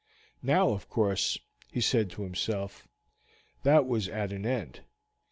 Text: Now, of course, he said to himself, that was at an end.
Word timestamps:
Now, 0.41 0.71
of 0.71 0.89
course, 0.89 1.37
he 1.71 1.79
said 1.79 2.09
to 2.09 2.23
himself, 2.23 2.87
that 3.61 3.85
was 3.85 4.07
at 4.09 4.33
an 4.33 4.47
end. 4.47 4.79